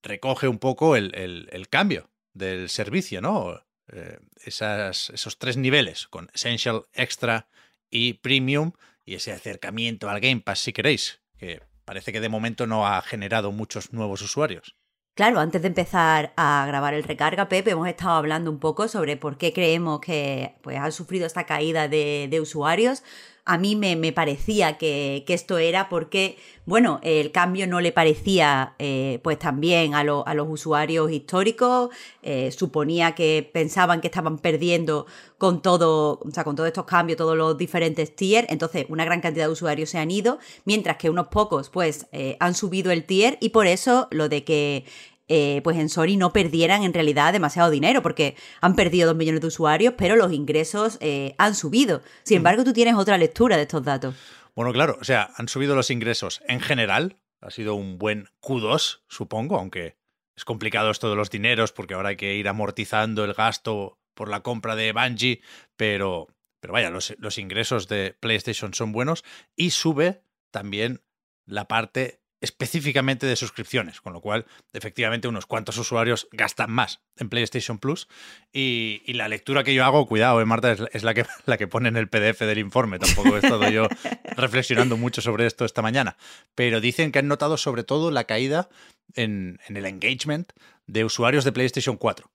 recoge 0.01 0.47
un 0.47 0.59
poco 0.59 0.95
el, 0.95 1.13
el- 1.15 1.69
cambio 1.69 2.09
del 2.33 2.69
servicio, 2.69 3.21
¿no? 3.21 3.63
Eh, 3.91 4.19
esos 4.45 5.37
tres 5.39 5.57
niveles, 5.57 6.07
con 6.07 6.29
Essential, 6.33 6.85
Extra 6.93 7.47
y 7.89 8.13
Premium, 8.13 8.71
y 9.05 9.15
ese 9.15 9.31
acercamiento 9.33 10.09
al 10.09 10.21
Game 10.21 10.41
Pass, 10.41 10.59
si 10.59 10.71
queréis, 10.73 11.21
que 11.37 11.61
parece 11.83 12.13
que 12.13 12.21
de 12.21 12.29
momento 12.29 12.65
no 12.67 12.87
ha 12.87 13.01
generado 13.01 13.51
muchos 13.51 13.91
nuevos 13.91 14.21
usuarios. 14.21 14.75
Claro, 15.19 15.41
antes 15.41 15.61
de 15.61 15.67
empezar 15.67 16.31
a 16.37 16.63
grabar 16.65 16.93
el 16.93 17.03
recarga, 17.03 17.49
Pepe, 17.49 17.71
hemos 17.71 17.89
estado 17.89 18.11
hablando 18.11 18.49
un 18.49 18.57
poco 18.57 18.87
sobre 18.87 19.17
por 19.17 19.37
qué 19.37 19.51
creemos 19.51 19.99
que 19.99 20.55
pues, 20.61 20.77
han 20.77 20.93
sufrido 20.93 21.25
esta 21.27 21.45
caída 21.45 21.89
de, 21.89 22.29
de 22.31 22.39
usuarios. 22.39 23.03
A 23.51 23.57
mí 23.57 23.75
me, 23.75 23.95
me 23.95 24.13
parecía 24.13 24.77
que, 24.77 25.23
que 25.25 25.33
esto 25.33 25.57
era 25.57 25.89
porque, 25.89 26.37
bueno, 26.67 26.99
el 27.01 27.31
cambio 27.31 27.65
no 27.65 27.81
le 27.81 27.91
parecía 27.91 28.75
eh, 28.77 29.19
pues 29.23 29.39
también 29.39 29.95
a, 29.95 30.01
a 30.01 30.33
los 30.35 30.47
usuarios 30.47 31.11
históricos. 31.11 31.89
Eh, 32.21 32.51
suponía 32.51 33.15
que 33.15 33.49
pensaban 33.51 34.01
que 34.01 34.07
estaban 34.07 34.37
perdiendo 34.37 35.07
con 35.39 35.63
todo, 35.63 36.19
o 36.23 36.31
sea, 36.31 36.43
con 36.43 36.55
todos 36.55 36.67
estos 36.67 36.85
cambios, 36.85 37.17
todos 37.17 37.35
los 37.35 37.57
diferentes 37.57 38.15
tiers. 38.15 38.47
Entonces, 38.51 38.85
una 38.87 39.03
gran 39.03 39.19
cantidad 39.19 39.47
de 39.47 39.51
usuarios 39.53 39.89
se 39.89 39.97
han 39.97 40.11
ido, 40.11 40.37
mientras 40.65 40.97
que 40.97 41.09
unos 41.09 41.29
pocos, 41.29 41.69
pues, 41.71 42.05
eh, 42.11 42.37
han 42.39 42.53
subido 42.53 42.91
el 42.91 43.03
tier 43.03 43.39
y 43.41 43.49
por 43.49 43.65
eso 43.65 44.07
lo 44.11 44.29
de 44.29 44.43
que 44.43 44.85
eh, 45.29 45.61
pues 45.63 45.77
en 45.77 45.89
Sony 45.89 46.17
no 46.17 46.33
perdieran 46.33 46.83
en 46.83 46.93
realidad 46.93 47.31
demasiado 47.31 47.69
dinero, 47.69 48.01
porque 48.01 48.35
han 48.61 48.75
perdido 48.75 49.07
dos 49.07 49.15
millones 49.15 49.41
de 49.41 49.47
usuarios, 49.47 49.93
pero 49.97 50.15
los 50.15 50.33
ingresos 50.33 50.97
eh, 51.01 51.35
han 51.37 51.55
subido. 51.55 52.01
Sin 52.23 52.37
embargo, 52.37 52.63
tú 52.63 52.73
tienes 52.73 52.95
otra 52.95 53.17
lectura 53.17 53.55
de 53.55 53.63
estos 53.63 53.83
datos. 53.83 54.15
Bueno, 54.55 54.73
claro, 54.73 54.97
o 54.99 55.03
sea, 55.03 55.31
han 55.37 55.47
subido 55.47 55.75
los 55.75 55.91
ingresos 55.91 56.41
en 56.47 56.59
general. 56.59 57.15
Ha 57.41 57.51
sido 57.51 57.75
un 57.75 57.97
buen 57.97 58.27
Q2, 58.41 59.03
supongo, 59.07 59.57
aunque 59.57 59.95
es 60.35 60.45
complicado 60.45 60.89
esto 60.89 61.09
de 61.09 61.15
los 61.15 61.29
dineros 61.29 61.71
porque 61.71 61.93
ahora 61.93 62.09
hay 62.09 62.17
que 62.17 62.35
ir 62.35 62.47
amortizando 62.47 63.23
el 63.23 63.33
gasto 63.33 63.99
por 64.13 64.29
la 64.29 64.41
compra 64.41 64.75
de 64.75 64.91
Bungie, 64.93 65.41
pero, 65.77 66.27
pero 66.59 66.73
vaya, 66.73 66.89
los, 66.89 67.15
los 67.19 67.37
ingresos 67.37 67.87
de 67.87 68.17
PlayStation 68.19 68.73
son 68.73 68.91
buenos 68.91 69.23
y 69.55 69.71
sube 69.71 70.23
también 70.51 71.01
la 71.45 71.67
parte 71.67 72.21
específicamente 72.41 73.25
de 73.27 73.35
suscripciones, 73.35 74.01
con 74.01 74.13
lo 74.13 74.21
cual 74.21 74.45
efectivamente 74.73 75.27
unos 75.27 75.45
cuantos 75.45 75.77
usuarios 75.77 76.27
gastan 76.31 76.71
más 76.71 77.01
en 77.17 77.29
PlayStation 77.29 77.79
Plus 77.79 78.07
y, 78.53 79.01
y 79.05 79.13
la 79.13 79.27
lectura 79.27 79.63
que 79.63 79.73
yo 79.73 79.83
hago, 79.85 80.05
cuidado, 80.07 80.39
eh, 80.41 80.45
Marta, 80.45 80.71
es, 80.71 80.79
la- 80.79 80.89
es 80.93 81.03
la, 81.03 81.13
que, 81.13 81.25
la 81.45 81.57
que 81.57 81.67
pone 81.67 81.89
en 81.89 81.97
el 81.97 82.07
PDF 82.09 82.39
del 82.41 82.57
informe, 82.59 82.99
tampoco 82.99 83.35
he 83.35 83.39
estado 83.39 83.69
yo 83.69 83.87
reflexionando 84.37 84.97
mucho 84.97 85.21
sobre 85.21 85.45
esto 85.45 85.65
esta 85.65 85.81
mañana, 85.81 86.17
pero 86.55 86.79
dicen 86.81 87.11
que 87.11 87.19
han 87.19 87.27
notado 87.27 87.57
sobre 87.57 87.83
todo 87.83 88.11
la 88.11 88.23
caída 88.25 88.69
en, 89.15 89.59
en 89.67 89.77
el 89.77 89.85
engagement 89.85 90.51
de 90.87 91.03
usuarios 91.05 91.43
de 91.43 91.51
PlayStation 91.51 91.97
4. 91.97 92.31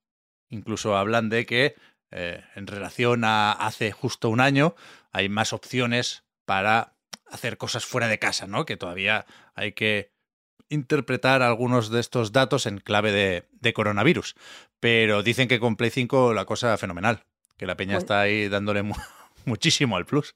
Incluso 0.51 0.97
hablan 0.97 1.29
de 1.31 1.47
que 1.47 1.75
eh, 2.11 2.43
en 2.55 2.67
relación 2.67 3.25
a 3.25 3.53
hace 3.53 3.91
justo 3.93 4.29
un 4.29 4.41
año 4.41 4.75
hay 5.13 5.29
más 5.29 5.53
opciones 5.53 6.25
para 6.45 6.94
hacer 7.35 7.57
cosas 7.59 7.85
fuera 7.85 8.09
de 8.09 8.19
casa, 8.19 8.47
¿no? 8.47 8.65
Que 8.65 8.77
todavía 8.77 9.27
hay 9.55 9.73
que 9.73 10.13
interpretar 10.69 11.43
algunos 11.43 11.91
de 11.91 12.01
estos 12.01 12.33
datos 12.33 12.67
en 12.67 12.79
clave 12.79 13.13
de, 13.13 13.49
de 13.53 13.73
coronavirus. 13.73 14.35
Pero 14.81 15.23
dicen 15.23 15.49
que 15.49 15.61
con 15.61 15.77
Play 15.77 15.91
5 15.91 16.33
la 16.33 16.45
cosa 16.47 16.77
fenomenal, 16.79 17.25
que 17.57 17.67
la 17.67 17.77
peña 17.77 17.95
Pues- 17.95 18.05
está 18.05 18.21
ahí 18.21 18.49
dándole 18.49 18.83
mu- 18.83 18.95
muchísimo 19.45 19.97
al 19.97 20.07
plus. 20.07 20.35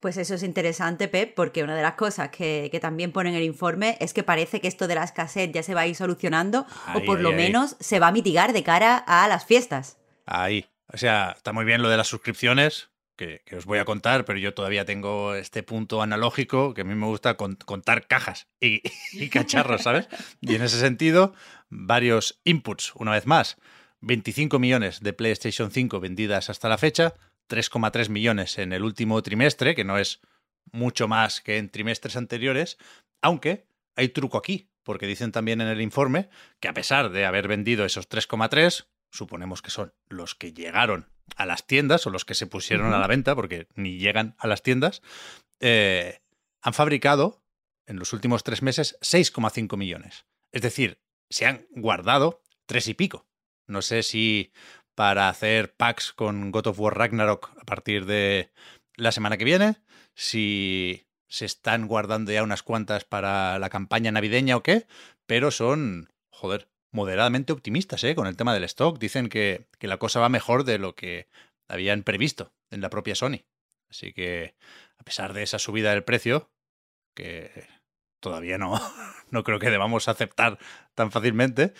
Pues 0.00 0.16
eso 0.16 0.34
es 0.34 0.42
interesante, 0.42 1.06
Pep, 1.06 1.32
porque 1.36 1.62
una 1.62 1.76
de 1.76 1.82
las 1.82 1.94
cosas 1.94 2.30
que, 2.30 2.68
que 2.72 2.80
también 2.80 3.12
pone 3.12 3.30
en 3.30 3.36
el 3.36 3.44
informe 3.44 3.96
es 4.00 4.12
que 4.12 4.24
parece 4.24 4.60
que 4.60 4.66
esto 4.66 4.88
de 4.88 4.96
la 4.96 5.04
escasez 5.04 5.52
ya 5.52 5.62
se 5.62 5.74
va 5.74 5.82
a 5.82 5.86
ir 5.86 5.94
solucionando 5.94 6.66
o 6.96 7.04
por 7.04 7.20
lo 7.20 7.30
menos 7.32 7.76
se 7.78 8.00
va 8.00 8.08
a 8.08 8.12
mitigar 8.12 8.52
de 8.52 8.64
cara 8.64 8.96
a 8.96 9.28
las 9.28 9.46
fiestas. 9.46 9.98
Ahí. 10.26 10.66
O 10.92 10.96
sea, 10.96 11.34
está 11.36 11.52
muy 11.52 11.64
bien 11.64 11.82
lo 11.82 11.88
de 11.88 11.96
las 11.96 12.08
suscripciones, 12.08 12.90
que, 13.16 13.42
os 13.56 13.64
voy 13.64 13.78
a 13.78 13.84
contar, 13.84 14.24
pero 14.24 14.38
yo 14.38 14.54
todavía 14.54 14.84
tengo 14.84 15.34
este 15.34 15.62
punto 15.62 16.02
analógico 16.02 16.74
que 16.74 16.80
a 16.82 16.84
mí 16.84 16.94
me 16.94 17.06
gusta 17.06 17.36
con- 17.36 17.56
contar 17.56 18.06
cajas 18.06 18.48
y, 18.60 18.82
y 19.12 19.28
cacharros, 19.28 19.82
¿sabes? 19.82 20.08
Y 20.40 20.54
en 20.54 20.62
ese 20.62 20.78
sentido, 20.78 21.34
varios 21.68 22.40
inputs, 22.44 22.92
una 22.96 23.12
vez 23.12 23.26
más. 23.26 23.56
25 24.00 24.58
millones 24.58 25.00
de 25.00 25.12
PlayStation 25.12 25.70
5 25.70 26.00
vendidas 26.00 26.50
hasta 26.50 26.68
la 26.68 26.78
fecha, 26.78 27.14
3,3 27.48 28.08
millones 28.08 28.58
en 28.58 28.72
el 28.72 28.82
último 28.82 29.22
trimestre, 29.22 29.74
que 29.74 29.84
no 29.84 29.96
es 29.98 30.20
mucho 30.72 31.06
más 31.06 31.40
que 31.40 31.58
en 31.58 31.68
trimestres 31.68 32.16
anteriores, 32.16 32.78
aunque 33.20 33.66
hay 33.94 34.08
truco 34.08 34.38
aquí, 34.38 34.70
porque 34.82 35.06
dicen 35.06 35.30
también 35.30 35.60
en 35.60 35.68
el 35.68 35.80
informe 35.80 36.28
que 36.58 36.68
a 36.68 36.74
pesar 36.74 37.10
de 37.10 37.26
haber 37.26 37.46
vendido 37.46 37.84
esos 37.84 38.08
3,3, 38.08 38.86
suponemos 39.12 39.62
que 39.62 39.70
son 39.70 39.92
los 40.08 40.34
que 40.34 40.52
llegaron 40.52 41.11
a 41.36 41.46
las 41.46 41.66
tiendas 41.66 42.06
o 42.06 42.10
los 42.10 42.24
que 42.24 42.34
se 42.34 42.46
pusieron 42.46 42.92
a 42.92 42.98
la 42.98 43.06
venta, 43.06 43.34
porque 43.34 43.66
ni 43.74 43.98
llegan 43.98 44.34
a 44.38 44.46
las 44.46 44.62
tiendas, 44.62 45.02
eh, 45.60 46.20
han 46.60 46.74
fabricado 46.74 47.42
en 47.86 47.98
los 47.98 48.12
últimos 48.12 48.44
tres 48.44 48.62
meses 48.62 48.98
6,5 49.00 49.76
millones. 49.76 50.26
Es 50.52 50.62
decir, 50.62 51.00
se 51.30 51.46
han 51.46 51.66
guardado 51.70 52.42
tres 52.66 52.88
y 52.88 52.94
pico. 52.94 53.26
No 53.66 53.82
sé 53.82 54.02
si 54.02 54.52
para 54.94 55.28
hacer 55.28 55.74
packs 55.74 56.12
con 56.12 56.50
God 56.50 56.68
of 56.68 56.80
War 56.80 56.96
Ragnarok 56.96 57.50
a 57.58 57.64
partir 57.64 58.04
de 58.06 58.52
la 58.96 59.12
semana 59.12 59.36
que 59.38 59.44
viene, 59.44 59.76
si 60.14 61.06
se 61.28 61.46
están 61.46 61.88
guardando 61.88 62.30
ya 62.30 62.42
unas 62.42 62.62
cuantas 62.62 63.04
para 63.04 63.58
la 63.58 63.70
campaña 63.70 64.12
navideña 64.12 64.56
o 64.56 64.62
qué, 64.62 64.86
pero 65.26 65.50
son, 65.50 66.12
joder, 66.28 66.68
moderadamente 66.92 67.52
optimistas 67.52 68.04
¿eh? 68.04 68.14
con 68.14 68.26
el 68.26 68.36
tema 68.36 68.54
del 68.54 68.64
stock. 68.64 68.98
Dicen 68.98 69.28
que, 69.28 69.66
que 69.78 69.88
la 69.88 69.98
cosa 69.98 70.20
va 70.20 70.28
mejor 70.28 70.64
de 70.64 70.78
lo 70.78 70.94
que 70.94 71.28
habían 71.68 72.02
previsto 72.02 72.52
en 72.70 72.80
la 72.80 72.90
propia 72.90 73.14
Sony. 73.14 73.44
Así 73.90 74.12
que, 74.12 74.54
a 74.98 75.02
pesar 75.02 75.32
de 75.32 75.42
esa 75.42 75.58
subida 75.58 75.90
del 75.90 76.04
precio, 76.04 76.50
que 77.14 77.66
todavía 78.20 78.56
no, 78.58 78.80
no 79.30 79.42
creo 79.42 79.58
que 79.58 79.70
debamos 79.70 80.08
aceptar 80.08 80.58
tan 80.94 81.10
fácilmente, 81.10 81.74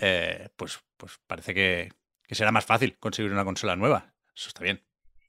eh, 0.00 0.48
pues, 0.56 0.80
pues 0.96 1.18
parece 1.26 1.54
que, 1.54 1.92
que 2.26 2.34
será 2.34 2.52
más 2.52 2.64
fácil 2.64 2.96
conseguir 2.98 3.32
una 3.32 3.44
consola 3.44 3.76
nueva. 3.76 4.14
Eso 4.34 4.48
está 4.48 4.62
bien. 4.62 4.84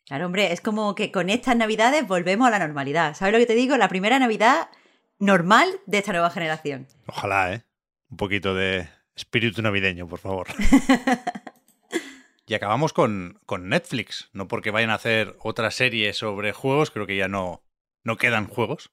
Claro, 0.06 0.26
hombre, 0.26 0.52
es 0.52 0.62
como 0.62 0.96
que 0.96 1.12
con 1.12 1.30
estas 1.30 1.56
navidades 1.56 2.08
volvemos 2.08 2.48
a 2.48 2.52
la 2.52 2.60
normalidad. 2.60 3.16
¿Sabes 3.16 3.34
lo 3.34 3.40
que 3.40 3.46
te 3.46 3.54
digo? 3.54 3.78
La 3.78 3.90
primera 3.90 4.18
Navidad 4.18 4.70
normal 5.20 5.70
de 5.86 6.00
esta 6.00 6.14
nueva 6.14 6.32
generación. 6.32 6.88
Ojalá, 7.06 7.54
¿eh? 7.54 7.64
Un 8.10 8.18
poquito 8.18 8.56
de 8.56 8.90
espíritu 9.20 9.62
navideño, 9.62 10.08
por 10.08 10.20
favor. 10.20 10.48
y 12.48 12.54
acabamos 12.54 12.94
con, 12.94 13.40
con 13.46 13.70
Netflix. 13.70 14.30
No 14.34 14.48
porque 14.48 14.72
vayan 14.72 14.90
a 14.90 14.96
hacer 14.96 15.36
otra 15.40 15.72
serie 15.72 16.14
sobre 16.14 16.54
juegos, 16.54 16.92
creo 16.92 17.06
que 17.06 17.18
ya 17.18 17.28
no, 17.28 17.64
no 18.04 18.18
quedan 18.18 18.48
juegos 18.48 18.92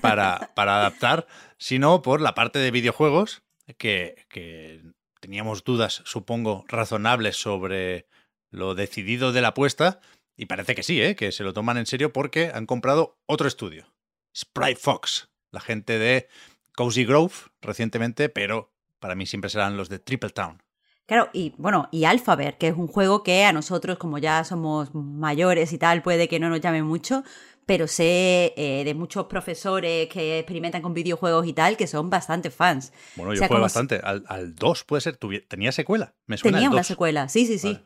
para, 0.00 0.50
para 0.54 0.78
adaptar, 0.78 1.26
sino 1.58 2.02
por 2.02 2.20
la 2.20 2.34
parte 2.34 2.58
de 2.58 2.70
videojuegos, 2.70 3.42
que, 3.78 4.26
que 4.28 4.82
teníamos 5.20 5.64
dudas, 5.64 6.02
supongo, 6.04 6.64
razonables 6.68 7.36
sobre 7.36 8.06
lo 8.50 8.74
decidido 8.74 9.32
de 9.32 9.40
la 9.40 9.48
apuesta. 9.48 10.00
Y 10.36 10.46
parece 10.46 10.74
que 10.74 10.82
sí, 10.82 11.00
¿eh? 11.00 11.14
que 11.14 11.30
se 11.30 11.44
lo 11.44 11.52
toman 11.52 11.78
en 11.78 11.86
serio 11.86 12.12
porque 12.12 12.50
han 12.52 12.66
comprado 12.66 13.18
otro 13.26 13.46
estudio. 13.46 13.92
Sprite 14.36 14.80
Fox, 14.80 15.30
la 15.52 15.60
gente 15.60 15.98
de 15.98 16.28
Cozy 16.74 17.04
Grove 17.04 17.34
recientemente, 17.60 18.28
pero 18.28 18.71
para 19.02 19.14
mí 19.14 19.26
siempre 19.26 19.50
serán 19.50 19.76
los 19.76 19.90
de 19.90 19.98
Triple 19.98 20.30
Town. 20.30 20.62
Claro, 21.04 21.28
y 21.34 21.52
bueno, 21.58 21.88
y 21.90 22.04
Alphabet, 22.04 22.56
que 22.56 22.68
es 22.68 22.76
un 22.76 22.86
juego 22.86 23.22
que 23.22 23.44
a 23.44 23.52
nosotros, 23.52 23.98
como 23.98 24.16
ya 24.16 24.44
somos 24.44 24.94
mayores 24.94 25.72
y 25.74 25.78
tal, 25.78 26.00
puede 26.00 26.28
que 26.28 26.38
no 26.38 26.48
nos 26.48 26.60
llame 26.60 26.82
mucho, 26.82 27.24
pero 27.66 27.86
sé 27.88 28.54
eh, 28.56 28.82
de 28.84 28.94
muchos 28.94 29.26
profesores 29.26 30.08
que 30.08 30.38
experimentan 30.38 30.80
con 30.80 30.94
videojuegos 30.94 31.46
y 31.46 31.52
tal, 31.52 31.76
que 31.76 31.86
son 31.88 32.08
bastante 32.08 32.50
fans. 32.50 32.92
Bueno, 33.16 33.32
O 33.32 33.34
yo 33.34 33.38
sea, 33.40 33.48
jugué 33.48 33.58
como 33.58 33.68
si- 33.68 33.74
bastante. 33.74 34.00
Al, 34.02 34.24
al 34.28 34.54
2 34.54 34.84
puede 34.84 35.00
ser. 35.02 35.18
¿Tenía 35.48 35.72
secuela? 35.72 36.14
Me 36.26 36.38
suena 36.38 36.58
Tenía 36.58 36.70
una 36.70 36.78
2. 36.78 36.86
secuela, 36.86 37.28
sí, 37.28 37.46
sí, 37.46 37.58
sí. 37.58 37.72
Vale. 37.74 37.84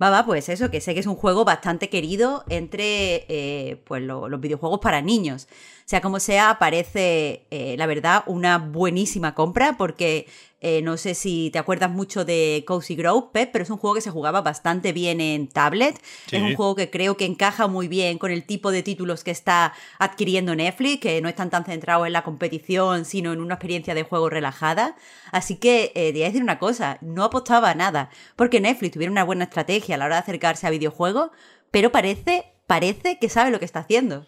Va, 0.00 0.10
va, 0.10 0.24
pues 0.24 0.48
eso, 0.48 0.70
que 0.70 0.80
sé 0.80 0.94
que 0.94 1.00
es 1.00 1.06
un 1.06 1.16
juego 1.16 1.44
bastante 1.44 1.88
querido 1.88 2.44
entre 2.48 3.24
eh, 3.28 3.82
pues 3.84 4.00
lo- 4.02 4.28
los 4.28 4.40
videojuegos 4.40 4.78
para 4.80 5.02
niños. 5.02 5.48
Sea 5.86 6.00
como 6.00 6.20
sea, 6.20 6.58
parece, 6.60 7.46
eh, 7.50 7.74
la 7.76 7.86
verdad, 7.86 8.22
una 8.26 8.58
buenísima 8.58 9.34
compra 9.34 9.76
porque 9.76 10.26
eh, 10.60 10.82
no 10.82 10.96
sé 10.96 11.14
si 11.14 11.50
te 11.52 11.58
acuerdas 11.58 11.90
mucho 11.90 12.24
de 12.24 12.64
Cozy 12.66 12.96
Grove, 12.96 13.28
Pep, 13.32 13.50
pero 13.52 13.62
es 13.62 13.70
un 13.70 13.78
juego 13.78 13.94
que 13.94 14.00
se 14.00 14.10
jugaba 14.10 14.40
bastante 14.40 14.92
bien 14.92 15.20
en 15.20 15.48
tablet. 15.48 16.00
Sí. 16.26 16.36
Es 16.36 16.42
un 16.42 16.54
juego 16.54 16.74
que 16.74 16.90
creo 16.90 17.16
que 17.16 17.24
encaja 17.24 17.66
muy 17.68 17.88
bien 17.88 18.18
con 18.18 18.30
el 18.30 18.44
tipo 18.44 18.70
de 18.70 18.82
títulos 18.82 19.24
que 19.24 19.30
está 19.30 19.74
adquiriendo 19.98 20.54
Netflix, 20.54 21.00
que 21.00 21.20
no 21.20 21.28
están 21.28 21.50
tan 21.50 21.64
centrados 21.64 22.06
en 22.06 22.12
la 22.12 22.24
competición, 22.24 23.04
sino 23.04 23.32
en 23.32 23.40
una 23.40 23.54
experiencia 23.54 23.94
de 23.94 24.02
juego 24.02 24.30
relajada. 24.30 24.96
Así 25.32 25.56
que, 25.56 25.92
eh, 25.94 26.12
te 26.12 26.12
voy 26.12 26.22
a 26.22 26.26
decir 26.26 26.42
una 26.42 26.58
cosa, 26.58 26.98
no 27.00 27.24
apostaba 27.24 27.70
a 27.70 27.74
nada, 27.74 28.10
porque 28.36 28.60
Netflix 28.60 28.94
tuviera 28.94 29.12
una 29.12 29.24
buena 29.24 29.44
estrategia 29.44 29.94
a 29.94 29.98
la 29.98 30.06
hora 30.06 30.16
de 30.16 30.22
acercarse 30.22 30.66
a 30.66 30.70
videojuegos, 30.70 31.30
pero 31.70 31.92
parece 31.92 32.46
parece 32.68 33.18
que 33.18 33.28
sabe 33.28 33.50
lo 33.50 33.58
que 33.58 33.64
está 33.64 33.80
haciendo. 33.80 34.26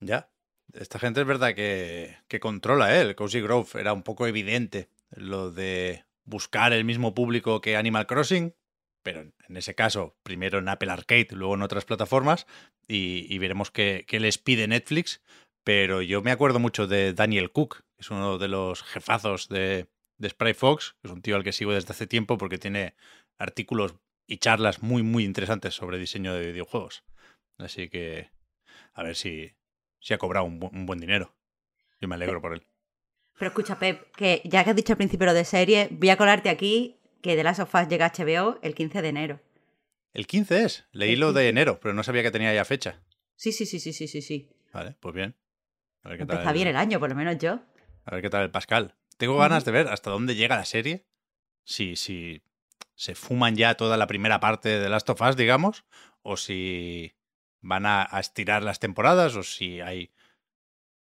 Ya. 0.00 0.28
Esta 0.74 0.98
gente 0.98 1.20
es 1.20 1.26
verdad 1.26 1.54
que, 1.54 2.16
que 2.28 2.38
controla, 2.38 2.96
¿eh? 2.96 3.00
El 3.00 3.16
Cozy 3.16 3.40
Grove 3.40 3.68
era 3.80 3.92
un 3.92 4.02
poco 4.02 4.26
evidente 4.26 4.88
lo 5.10 5.50
de 5.50 6.04
buscar 6.24 6.72
el 6.72 6.84
mismo 6.84 7.14
público 7.14 7.60
que 7.60 7.76
Animal 7.76 8.06
Crossing, 8.06 8.54
pero 9.02 9.20
en 9.20 9.56
ese 9.56 9.74
caso, 9.74 10.16
primero 10.22 10.58
en 10.58 10.68
Apple 10.68 10.90
Arcade, 10.90 11.28
luego 11.30 11.54
en 11.54 11.62
otras 11.62 11.84
plataformas, 11.84 12.46
y, 12.86 13.38
veremos 13.38 13.70
qué, 13.70 14.04
les 14.10 14.38
pide 14.38 14.66
Netflix. 14.66 15.22
Pero 15.62 16.02
yo 16.02 16.22
me 16.22 16.32
acuerdo 16.32 16.58
mucho 16.58 16.86
de 16.86 17.12
Daniel 17.12 17.52
Cook, 17.52 17.84
que 17.96 18.00
es 18.00 18.10
uno 18.10 18.38
de 18.38 18.48
los 18.48 18.82
jefazos 18.82 19.48
de, 19.48 19.88
de 20.18 20.28
Spray 20.28 20.54
Fox, 20.54 20.96
que 21.00 21.08
es 21.08 21.12
un 21.12 21.22
tío 21.22 21.36
al 21.36 21.44
que 21.44 21.52
sigo 21.52 21.72
desde 21.72 21.92
hace 21.92 22.06
tiempo 22.06 22.38
porque 22.38 22.58
tiene 22.58 22.94
artículos 23.38 23.94
y 24.26 24.38
charlas 24.38 24.82
muy, 24.82 25.02
muy 25.02 25.24
interesantes 25.24 25.74
sobre 25.74 25.98
diseño 25.98 26.34
de 26.34 26.52
videojuegos. 26.52 27.04
Así 27.58 27.88
que 27.88 28.30
a 28.94 29.02
ver 29.02 29.16
si, 29.16 29.52
si 30.00 30.14
ha 30.14 30.18
cobrado 30.18 30.46
un, 30.46 30.60
un 30.72 30.86
buen 30.86 30.98
dinero. 30.98 31.36
Yo 32.00 32.08
me 32.08 32.14
alegro 32.14 32.40
por 32.40 32.54
él. 32.54 32.66
Pero 33.40 33.48
escucha, 33.48 33.78
Pep, 33.78 34.14
que 34.14 34.42
ya 34.44 34.62
que 34.64 34.70
has 34.70 34.76
dicho 34.76 34.92
al 34.92 34.98
principio 34.98 35.24
lo 35.24 35.32
de 35.32 35.46
serie, 35.46 35.88
voy 35.92 36.10
a 36.10 36.18
colarte 36.18 36.50
aquí 36.50 37.00
que 37.22 37.36
The 37.36 37.42
Last 37.42 37.60
of 37.60 37.74
Us 37.74 37.88
llega 37.88 38.04
a 38.04 38.12
HBO 38.12 38.58
el 38.60 38.74
15 38.74 39.00
de 39.00 39.08
enero. 39.08 39.40
¿El 40.12 40.26
15 40.26 40.62
es? 40.62 40.86
Leí 40.92 41.16
lo 41.16 41.32
de 41.32 41.48
enero, 41.48 41.80
pero 41.80 41.94
no 41.94 42.02
sabía 42.02 42.22
que 42.22 42.30
tenía 42.30 42.52
ya 42.52 42.66
fecha. 42.66 43.00
Sí, 43.36 43.52
sí, 43.52 43.64
sí, 43.64 43.80
sí, 43.80 43.94
sí, 43.94 44.08
sí, 44.08 44.20
sí. 44.20 44.50
Vale, 44.74 44.94
pues 45.00 45.14
bien. 45.14 45.36
A 46.02 46.10
ver 46.10 46.18
qué 46.18 46.22
Empieza 46.24 46.42
tal 46.42 46.52
bien 46.52 46.68
el 46.68 46.76
año, 46.76 47.00
por 47.00 47.08
lo 47.08 47.16
menos 47.16 47.38
yo. 47.38 47.60
A 48.04 48.10
ver 48.10 48.20
qué 48.20 48.28
tal 48.28 48.42
el 48.42 48.50
Pascal. 48.50 48.94
Tengo 49.16 49.38
ganas 49.38 49.64
de 49.64 49.72
ver 49.72 49.88
hasta 49.88 50.10
dónde 50.10 50.34
llega 50.34 50.56
la 50.56 50.66
serie. 50.66 51.06
Si, 51.64 51.96
si 51.96 52.42
se 52.94 53.14
fuman 53.14 53.56
ya 53.56 53.74
toda 53.74 53.96
la 53.96 54.06
primera 54.06 54.38
parte 54.40 54.68
de 54.68 54.84
The 54.84 54.90
Last 54.90 55.08
of 55.08 55.22
Us, 55.22 55.36
digamos, 55.36 55.86
o 56.20 56.36
si 56.36 57.14
van 57.62 57.86
a, 57.86 58.06
estirar 58.20 58.62
las 58.62 58.80
temporadas, 58.80 59.34
o 59.34 59.42
si 59.42 59.80
hay 59.80 60.12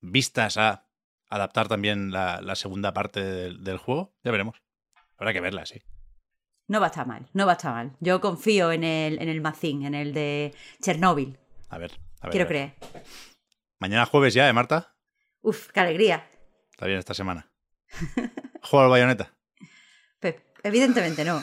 vistas 0.01 0.57
a 0.57 0.88
adaptar 1.29 1.69
también 1.69 2.11
la, 2.11 2.55
segunda 2.55 2.93
parte 2.93 3.23
del, 3.23 3.79
juego. 3.79 4.15
Ya 4.25 4.31
veremos. 4.31 4.63
Habrá 5.17 5.33
que 5.33 5.41
verla, 5.41 5.67
sí. 5.67 5.83
No 6.69 6.81
va 6.81 6.87
a 6.87 6.91
estar 6.91 7.07
mal, 7.07 7.29
no 7.33 7.47
va 7.47 7.53
a 7.53 7.57
estar 7.57 7.73
mal. 7.73 7.97
Yo 8.01 8.21
confío 8.21 8.73
en 8.73 8.85
el, 8.85 9.21
en 9.23 9.29
el 9.29 9.41
Macín, 9.41 9.87
en 9.87 9.95
el 9.95 10.13
de 10.13 10.55
Chernóbil. 10.83 11.39
A 11.71 11.79
ver, 11.79 11.93
a 12.21 12.27
ver. 12.27 12.33
Quiero 12.33 12.47
creer. 12.47 12.75
Mañana 13.81 14.05
jueves 14.05 14.35
ya, 14.35 14.49
¿eh, 14.49 14.53
Marta? 14.53 14.95
Uf, 15.41 15.69
qué 15.69 15.81
alegría. 15.81 16.29
Está 16.71 16.87
bien 16.87 16.99
esta 16.99 17.15
semana. 17.15 17.51
¿Juega 18.63 18.85
al 18.85 18.91
bayoneta? 18.91 19.35
evidentemente 20.63 21.25
no. 21.25 21.41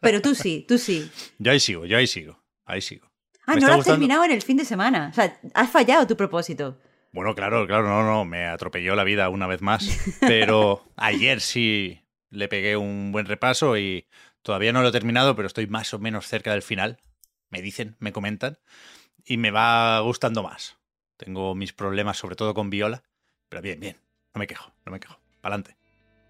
Pero 0.00 0.20
tú 0.20 0.34
sí, 0.34 0.64
tú 0.68 0.76
sí. 0.76 1.10
Yo 1.38 1.52
ahí 1.52 1.60
sigo, 1.60 1.86
yo 1.86 1.96
ahí 1.96 2.06
sigo. 2.06 2.42
Ahí 2.64 2.80
sigo. 2.80 3.10
Ah, 3.46 3.56
no 3.56 3.66
lo 3.66 3.74
has 3.74 3.84
terminado 3.84 4.24
en 4.24 4.32
el 4.32 4.42
fin 4.42 4.56
de 4.56 4.64
semana. 4.64 5.08
O 5.10 5.14
sea, 5.14 5.40
has 5.54 5.70
fallado 5.70 6.06
tu 6.06 6.16
propósito. 6.16 6.78
Bueno, 7.12 7.34
claro, 7.34 7.66
claro, 7.66 7.88
no, 7.88 8.04
no, 8.04 8.24
me 8.24 8.46
atropelló 8.46 8.94
la 8.94 9.04
vida 9.04 9.28
una 9.28 9.46
vez 9.46 9.62
más. 9.62 10.16
Pero 10.20 10.84
ayer 10.96 11.40
sí 11.40 12.00
le 12.30 12.48
pegué 12.48 12.76
un 12.76 13.10
buen 13.10 13.26
repaso 13.26 13.76
y 13.76 14.06
todavía 14.42 14.72
no 14.72 14.82
lo 14.82 14.88
he 14.88 14.92
terminado, 14.92 15.34
pero 15.34 15.46
estoy 15.46 15.66
más 15.66 15.92
o 15.92 15.98
menos 15.98 16.26
cerca 16.26 16.52
del 16.52 16.62
final. 16.62 16.98
Me 17.48 17.62
dicen, 17.62 17.96
me 17.98 18.12
comentan. 18.12 18.58
Y 19.24 19.36
me 19.36 19.50
va 19.50 19.98
gustando 20.00 20.42
más. 20.42 20.78
Tengo 21.16 21.54
mis 21.54 21.72
problemas, 21.72 22.16
sobre 22.16 22.36
todo 22.36 22.54
con 22.54 22.70
Viola. 22.70 23.02
Pero 23.48 23.62
bien, 23.62 23.80
bien. 23.80 23.96
No 24.34 24.38
me 24.38 24.46
quejo, 24.46 24.72
no 24.86 24.92
me 24.92 25.00
quejo. 25.00 25.18
Pa'lante. 25.40 25.76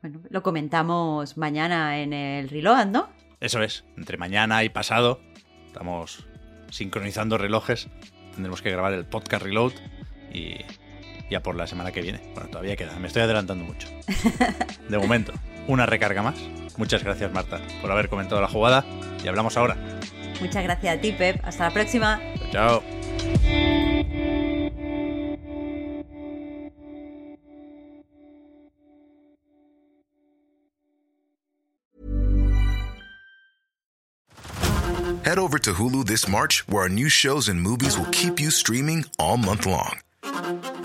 Bueno, 0.01 0.23
lo 0.31 0.43
comentamos 0.43 1.37
mañana 1.37 2.01
en 2.01 2.15
el 2.15 2.49
Reload, 2.49 2.87
¿no? 2.87 3.11
Eso 3.39 3.63
es. 3.63 3.85
Entre 3.97 4.17
mañana 4.17 4.65
y 4.65 4.71
pasado 4.71 5.21
estamos 5.67 6.27
sincronizando 6.71 7.37
relojes. 7.39 7.89
Tendremos 8.33 8.63
que 8.63 8.71
grabar 8.71 8.95
el 8.95 9.05
podcast 9.05 9.45
Reload 9.45 9.73
y 10.33 10.65
ya 11.31 11.43
por 11.43 11.55
la 11.55 11.67
semana 11.67 11.93
que 11.93 12.03
viene. 12.03 12.21
Bueno, 12.35 12.51
todavía 12.51 12.77
queda, 12.77 12.99
me 12.99 13.07
estoy 13.07 13.23
adelantando 13.23 13.65
mucho. 13.65 13.89
De 14.89 14.99
momento, 14.99 15.33
una 15.69 15.87
recarga 15.87 16.23
más. 16.23 16.37
Muchas 16.77 17.05
gracias, 17.05 17.33
Marta, 17.33 17.61
por 17.81 17.91
haber 17.91 18.09
comentado 18.09 18.41
la 18.41 18.49
jugada 18.49 18.85
y 19.23 19.29
hablamos 19.29 19.57
ahora. 19.57 19.77
Muchas 20.41 20.65
gracias 20.65 20.97
a 20.97 21.01
ti, 21.01 21.13
Pep. 21.13 21.41
Hasta 21.45 21.65
la 21.65 21.71
próxima. 21.71 22.21
Chao. 22.51 22.83
Head 35.23 35.39
over 35.39 35.61
to 35.61 35.75
Hulu 35.75 36.07
this 36.07 36.27
March, 36.27 36.67
where 36.67 36.83
our 36.83 36.89
new 36.89 37.09
shows 37.09 37.49
and 37.49 37.61
movies 37.61 37.97
will 37.97 38.09
keep 38.11 38.41
you 38.41 38.51
streaming 38.51 39.05
all 39.17 39.37
month 39.37 39.65
long. 39.65 40.01